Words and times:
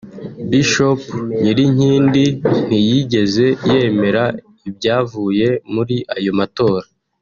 Bishop 0.49 1.01
Nyirinkindi 1.41 2.23
ntiyigeze 2.65 3.45
yemera 3.71 4.23
ibyavuye 4.69 5.47
muri 5.73 5.95
ayo 6.15 6.31
matora 6.39 6.87